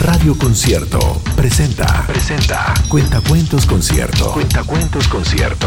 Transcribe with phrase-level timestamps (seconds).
[0.00, 2.06] Radio Concierto presenta.
[2.06, 2.72] Presenta.
[2.88, 4.32] Cuentacuentos Concierto.
[4.32, 5.66] Cuentacuentos Concierto.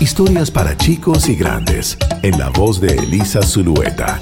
[0.00, 1.96] Historias para chicos y grandes.
[2.22, 4.20] En la voz de Elisa Zulueta.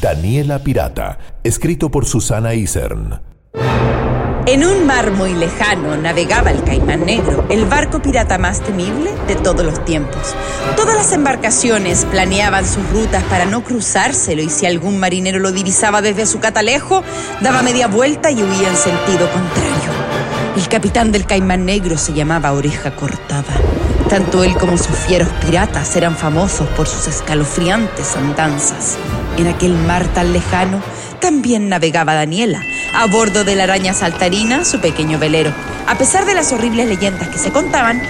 [0.00, 1.18] Daniela Pirata.
[1.44, 3.20] Escrito por Susana Isern.
[4.50, 9.34] En un mar muy lejano navegaba el Caimán Negro, el barco pirata más temible de
[9.34, 10.34] todos los tiempos.
[10.74, 16.00] Todas las embarcaciones planeaban sus rutas para no cruzárselo y si algún marinero lo divisaba
[16.00, 17.04] desde su catalejo,
[17.42, 19.90] daba media vuelta y huía en sentido contrario.
[20.56, 23.52] El capitán del Caimán Negro se llamaba Oreja Cortada.
[24.08, 28.96] Tanto él como sus fieros piratas eran famosos por sus escalofriantes andanzas.
[29.36, 30.80] En aquel mar tan lejano
[31.28, 32.64] también navegaba Daniela,
[32.94, 35.52] a bordo de la araña saltarina, su pequeño velero.
[35.86, 38.00] A pesar de las horribles leyendas que se contaban,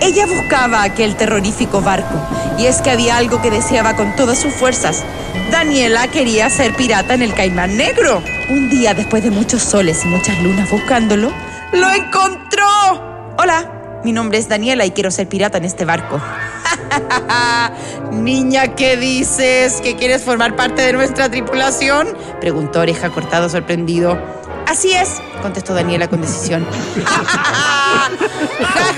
[0.00, 2.24] ella buscaba aquel terrorífico barco,
[2.56, 5.02] y es que había algo que deseaba con todas sus fuerzas.
[5.50, 8.22] Daniela quería ser pirata en el Caimán Negro.
[8.48, 11.32] Un día, después de muchos soles y muchas lunas buscándolo,
[11.72, 13.34] ¡lo encontró!
[13.38, 16.20] Hola, mi nombre es Daniela y quiero ser pirata en este barco.
[18.12, 19.80] Niña, ¿qué dices?
[19.80, 22.16] ¿Que quieres formar parte de nuestra tripulación?
[22.40, 24.18] Preguntó Oreja Cortado sorprendido.
[24.66, 26.66] Así es, contestó Daniela con decisión.
[27.04, 28.10] ¡Ja,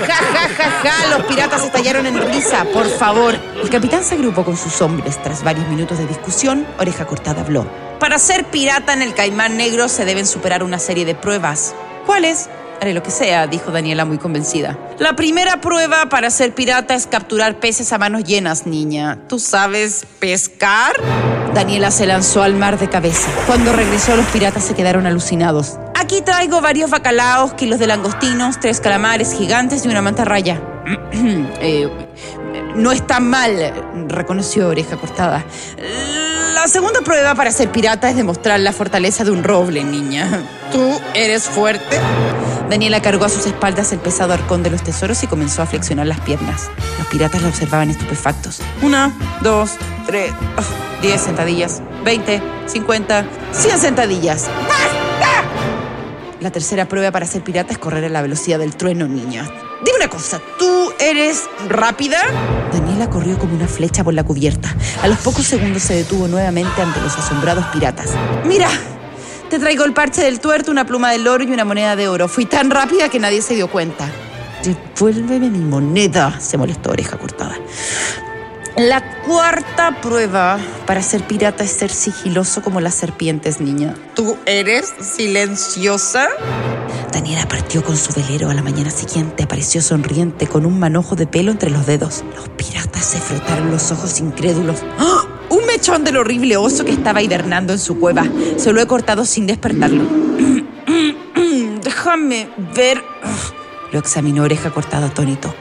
[0.05, 1.17] ja, ja, ja!
[1.17, 3.35] Los piratas estallaron en risa, por favor.
[3.61, 5.21] El capitán se agrupó con sus hombres.
[5.23, 7.65] Tras varios minutos de discusión, Oreja Cortada habló.
[7.99, 11.73] Para ser pirata en el Caimán Negro se deben superar una serie de pruebas.
[12.05, 12.49] ¿Cuáles?
[12.81, 14.75] Haré lo que sea, dijo Daniela muy convencida.
[14.97, 19.19] La primera prueba para ser pirata es capturar peces a manos llenas, niña.
[19.29, 20.93] ¿Tú sabes pescar?
[21.53, 23.29] Daniela se lanzó al mar de cabeza.
[23.45, 25.77] Cuando regresó, los piratas se quedaron alucinados.
[25.93, 30.59] Aquí traigo varios bacalaos, kilos de langostinos, tres calamares gigantes y una mantarraya.
[31.61, 31.87] eh,
[32.73, 35.45] no está mal, reconoció Oreja Cortada.
[36.55, 40.41] La segunda prueba para ser pirata es demostrar la fortaleza de un roble, niña.
[40.71, 41.99] ¿Tú eres fuerte?
[42.71, 46.07] Daniela cargó a sus espaldas el pesado arcón de los tesoros y comenzó a flexionar
[46.07, 46.69] las piernas.
[46.97, 48.61] Los piratas la observaban estupefactos.
[48.81, 49.71] Una, dos,
[50.07, 54.47] tres, oh, diez sentadillas, veinte, cincuenta, cien sentadillas.
[54.69, 55.43] ¡Basta!
[56.39, 59.43] La tercera prueba para ser pirata es correr a la velocidad del trueno, niña.
[59.83, 62.19] Dime una cosa, ¿tú eres rápida?
[62.71, 64.73] Daniela corrió como una flecha por la cubierta.
[65.03, 68.11] A los pocos segundos se detuvo nuevamente ante los asombrados piratas.
[68.45, 68.69] Mira,
[69.51, 72.29] te traigo el parche del tuerto, una pluma del oro y una moneda de oro.
[72.29, 74.09] Fui tan rápida que nadie se dio cuenta.
[74.63, 77.57] Devuélveme mi moneda, se molestó Oreja Cortada.
[78.77, 83.93] La cuarta prueba para ser pirata es ser sigiloso como las serpientes, niña.
[84.15, 86.29] ¿Tú eres silenciosa?
[87.11, 89.43] Daniela partió con su velero a la mañana siguiente.
[89.43, 92.23] Apareció sonriente con un manojo de pelo entre los dedos.
[92.37, 94.77] Los piratas se frotaron los ojos incrédulos.
[94.97, 95.30] ¡Ah!
[95.81, 98.23] Un mechón del horrible oso que estaba hibernando en su cueva.
[98.57, 100.03] Se lo he cortado sin despertarlo.
[101.83, 103.03] Déjame ver.
[103.91, 105.51] Lo examinó oreja cortada atónito.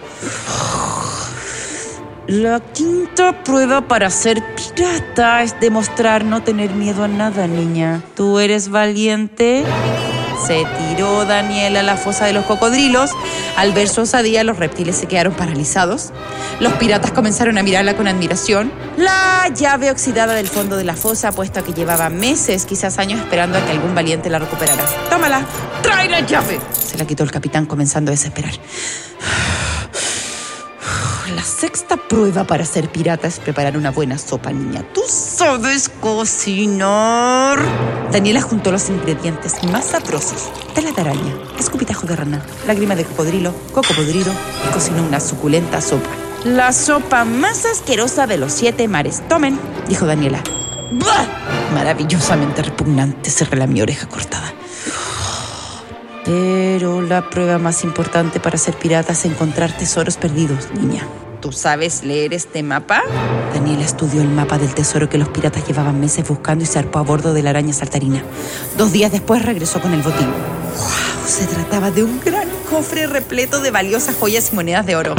[2.26, 8.02] La quinta prueba para ser pirata es demostrar no tener miedo a nada, niña.
[8.14, 9.64] ¿Tú eres valiente?
[10.46, 13.10] Se tiró Daniel a la fosa de los cocodrilos.
[13.56, 16.12] Al ver su osadía, los reptiles se quedaron paralizados.
[16.60, 18.72] Los piratas comenzaron a mirarla con admiración.
[18.96, 23.58] La llave oxidada del fondo de la fosa, puesto que llevaba meses, quizás años, esperando
[23.58, 24.84] a que algún valiente la recuperara.
[25.08, 25.44] ¡Tómala!
[25.82, 26.58] ¡Trae la llave!
[26.72, 28.52] Se la quitó el capitán, comenzando a desesperar.
[31.28, 34.84] La sexta prueba para ser pirata es preparar una buena sopa, niña.
[34.92, 37.58] ¿Tú sabes cocinar?
[38.10, 40.50] Daniela juntó los ingredientes más sabrosos.
[40.74, 44.32] Tela de araña, escupitajo de rana, lágrima de cocodrilo, coco podrido
[44.68, 46.10] y cocinó una suculenta sopa.
[46.44, 49.22] La sopa más asquerosa de los siete mares.
[49.28, 49.58] Tomen,
[49.88, 50.42] dijo Daniela.
[50.92, 51.26] ¡Bah!
[51.74, 54.52] Maravillosamente repugnante, se mi oreja cortada.
[56.24, 61.06] Pero la prueba más importante para ser pirata es encontrar tesoros perdidos, niña.
[61.40, 63.02] ¿Tú sabes leer este mapa?
[63.54, 66.98] Daniela estudió el mapa del tesoro que los piratas llevaban meses buscando y se arpó
[66.98, 68.22] a bordo de la araña saltarina.
[68.76, 70.26] Dos días después regresó con el botín.
[70.26, 71.26] ¡Wow!
[71.26, 75.14] Se trataba de un gran cofre repleto de valiosas joyas y monedas de oro.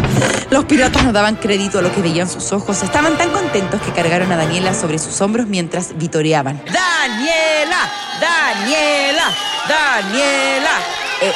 [0.51, 2.83] Los piratas no daban crédito a lo que veían sus ojos.
[2.83, 6.61] Estaban tan contentos que cargaron a Daniela sobre sus hombros mientras vitoreaban.
[7.01, 7.89] ¡Daniela!
[8.21, 9.33] ¡Daniela!
[9.67, 10.77] ¡Daniela!
[11.19, 11.33] Eh.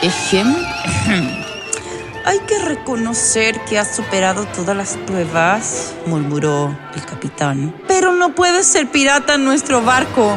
[2.26, 7.74] Hay que reconocer que has superado todas las pruebas, murmuró el capitán.
[7.88, 10.36] Pero no puedes ser pirata en nuestro barco.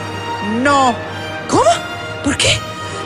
[0.62, 0.96] No.
[1.50, 1.70] ¿Cómo?
[2.24, 2.58] ¿Por qué?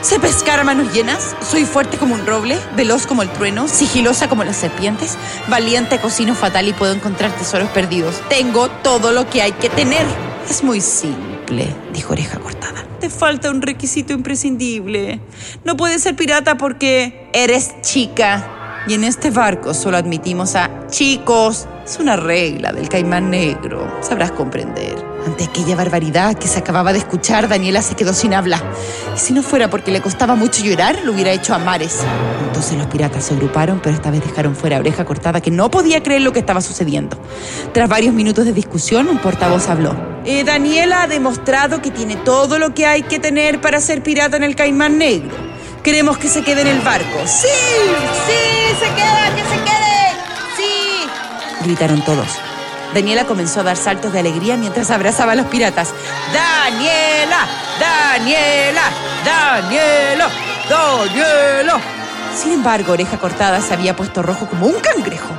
[0.02, 1.34] ¿Sé pescar a manos llenas?
[1.40, 2.56] ¿Soy fuerte como un roble?
[2.76, 3.66] ¿Veloz como el trueno?
[3.66, 5.18] ¿Sigilosa como las serpientes?
[5.48, 8.22] ¿Valiente, cocino fatal y puedo encontrar tesoros perdidos?
[8.28, 10.27] Tengo todo lo que hay que tener.
[10.48, 12.82] Es muy simple, dijo Oreja Cortada.
[13.00, 15.20] Te falta un requisito imprescindible.
[15.64, 18.84] No puedes ser pirata porque eres chica.
[18.88, 21.68] Y en este barco solo admitimos a chicos.
[21.84, 23.98] Es una regla del caimán negro.
[24.00, 24.96] Sabrás comprender.
[25.26, 28.62] Ante aquella barbaridad que se acababa de escuchar, Daniela se quedó sin habla.
[29.14, 31.98] Y si no fuera porque le costaba mucho llorar, lo hubiera hecho a mares.
[32.46, 35.70] Entonces los piratas se agruparon, pero esta vez dejaron fuera a Oreja Cortada, que no
[35.70, 37.18] podía creer lo que estaba sucediendo.
[37.74, 40.17] Tras varios minutos de discusión, un portavoz habló.
[40.30, 44.36] Eh, Daniela ha demostrado que tiene todo lo que hay que tener para ser pirata
[44.36, 45.34] en el Caimán Negro.
[45.82, 47.18] Queremos que se quede en el barco.
[47.24, 47.48] ¡Sí!
[48.26, 48.74] ¡Sí!
[48.78, 49.34] ¡Se queda!
[49.34, 50.12] ¡Que se quede!
[50.54, 51.64] ¡Sí!
[51.64, 52.26] Gritaron todos.
[52.92, 55.94] Daniela comenzó a dar saltos de alegría mientras abrazaba a los piratas.
[56.34, 57.48] ¡Daniela!
[57.80, 58.82] ¡Daniela!
[59.24, 60.28] ¡Daniela!
[60.68, 61.80] ¡Daniela!
[62.36, 65.30] Sin embargo, Oreja Cortada se había puesto rojo como un cangrejo.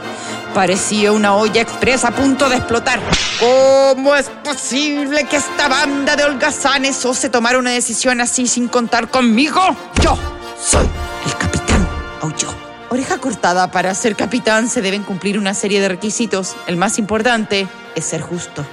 [0.54, 3.00] Parecía una olla expresa a punto de explotar.
[3.40, 9.10] ¿Cómo es posible que esta banda de holgazanes ose tomar una decisión así sin contar
[9.10, 9.62] conmigo?
[10.04, 10.18] Yo
[10.62, 10.88] soy
[11.26, 11.88] el capitán,
[12.22, 12.50] aulló.
[12.90, 16.56] Oreja cortada, para ser capitán se deben cumplir una serie de requisitos.
[16.68, 18.66] El más importante es ser justo.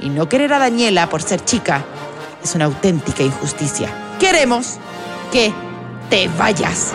[0.00, 1.84] Y no querer a Daniela por ser chica
[2.42, 3.90] es una auténtica injusticia.
[4.20, 4.76] Queremos
[5.32, 5.52] que
[6.08, 6.92] te vayas.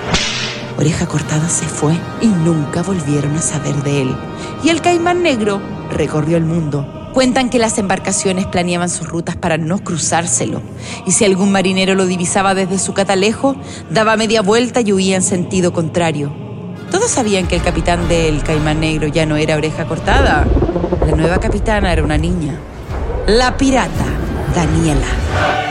[0.78, 4.16] Oreja cortada se fue y nunca volvieron a saber de él.
[4.64, 7.10] Y el caimán negro recorrió el mundo.
[7.14, 10.62] Cuentan que las embarcaciones planeaban sus rutas para no cruzárselo.
[11.06, 13.56] Y si algún marinero lo divisaba desde su catalejo,
[13.90, 16.32] daba media vuelta y huía en sentido contrario.
[16.90, 20.48] Todos sabían que el capitán del Caimán Negro ya no era oreja cortada.
[21.06, 22.60] La nueva capitana era una niña.
[23.28, 24.06] La pirata,
[24.56, 25.71] Daniela.